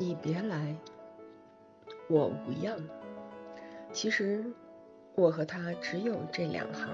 [0.00, 0.76] 你别来
[2.08, 2.78] 我无恙。
[3.92, 4.44] 其实
[5.16, 6.88] 我和他只有这两行。